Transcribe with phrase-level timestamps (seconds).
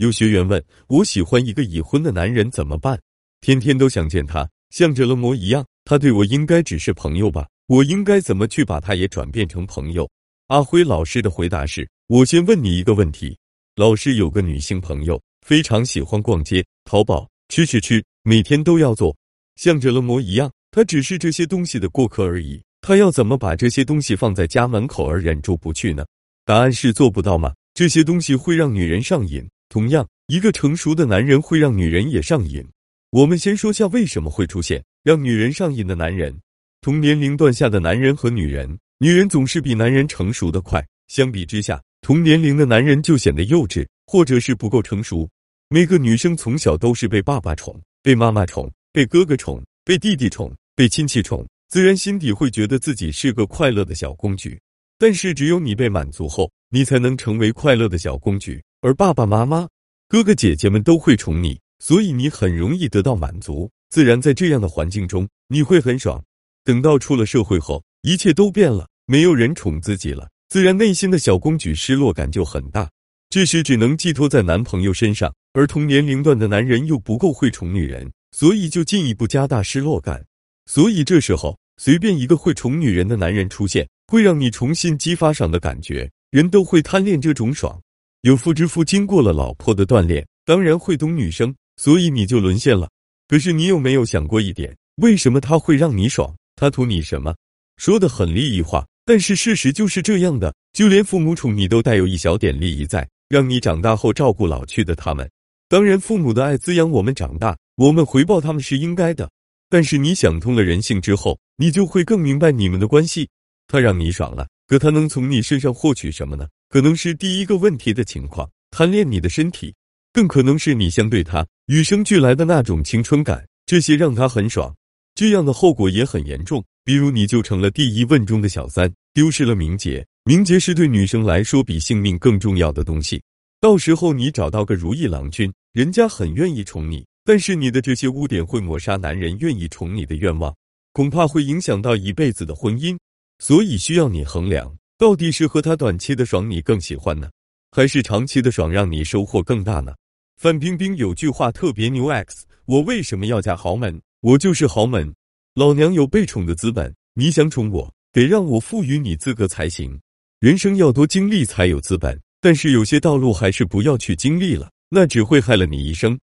[0.00, 2.98] 有学员问：“我喜欢一个已婚的男人怎么办？
[3.42, 5.62] 天天都想见他，像着了魔一样。
[5.84, 7.46] 他对我应该只是朋友吧？
[7.66, 10.08] 我应该怎么去把他也转变成朋友？”
[10.48, 13.36] 阿辉老师的回答是：“我先问你一个问题。
[13.76, 19.14] 老师有个女性朋友，非常喜欢逛街、淘宝、吃吃吃，每天都要做，
[19.56, 20.50] 像着了魔一样。
[20.70, 22.58] 他只是这些东西的过客而已。
[22.80, 26.06] 他要怎么把这些东西放在家门口而忍住不去呢？
[26.46, 27.52] 答案是做不到吗？
[27.74, 32.66] 这些东西会让女人上瘾。”同样，一个成熟的男人会让女人也上瘾。
[33.10, 36.36] 我们先说下为什么会出现让女人上瘾的男人。
[36.80, 40.84] 同年龄段下的男人和女人，女人总是比男人成熟的快。
[41.06, 45.28] 相比之下，同年龄的男人就显得幼稚，或者是不够成熟。
[45.68, 54.60] 每个女生从小都是被爸爸宠、被妈妈宠、被哥哥宠、被弟弟宠、被亲戚宠，自然心底会觉得自己是个快乐的小公举。
[54.98, 58.60] 但是，只有你被满足后，你才能成为快乐的小公举。
[58.82, 59.68] 而爸爸妈妈、
[60.08, 63.70] 哥哥姐姐们都会宠你，所以你很容易得到满足。
[63.90, 66.22] 自然在这样的环境中，你会很爽。
[66.64, 72.88] 等到出了社会后，一切都变了，没有人宠自己了，自然内心的小公举失落感就很大。
[73.28, 80.24] 这时只能寄托在男朋友身上，而同年龄段的男人又不够会宠女人，所以就进一步加大失落感。
[80.64, 87.78] 所以这时候，随便一个会宠女人的男人出现，会让你重新激发爽的感觉，人都会贪恋这种爽。
[88.22, 92.86] 有妇之夫经过了老婆的锻炼，当然会懂女生，所以你就沦陷了。
[93.26, 94.76] 可是你有没有想过一点？
[94.96, 96.34] 为什么他会让你爽？
[96.54, 97.34] 他图你什么？
[97.78, 100.54] 说的很利益化，但是事实就是这样的。
[100.74, 105.28] 就连父母宠你都带有一小点利益在，让你长大后照顾老去的他们。
[105.66, 109.30] 当然，父母的爱滋养我们长大，我们回报他们是应该的。
[109.70, 113.30] 但是你想通了人性之后，你就会更明白你们的关系。
[113.66, 116.46] 他让你爽了，可他能从你身上获取什么呢？
[116.70, 119.74] 可能是第一个问题的情况，贪恋你的身体，
[120.12, 124.72] 更可能是你相对他与生俱来的那种青春感，这些让他很爽。
[125.16, 130.06] 这样的后果也很严重，比如你就成了第一问中的小三，丢失了名节。
[130.24, 133.20] 名节是对女生来说比性命更重要的东西。
[133.60, 140.54] 到时候你找到个如意郎君，人家很愿意宠你，但是你的这些污点会抹杀男人愿意宠你的愿望，
[140.92, 142.96] 恐怕会影响到一辈子的婚姻。
[143.40, 144.79] 所以需要你衡量。
[145.00, 147.30] 到底是和他短期的爽你更喜欢呢，
[147.70, 149.94] 还是长期的爽让你收获更大呢？
[150.36, 153.98] 范冰冰有句话特别牛 X，我为什么要嫁豪门？
[154.20, 155.14] 我就是豪门，
[155.54, 156.94] 老娘有被宠的资本。
[157.14, 159.98] 你想宠我，得让我赋予你资格才行。
[160.38, 166.20] 人生要多经历才有资本，但是有些道路还是不要去经历了，那只会害了你一生。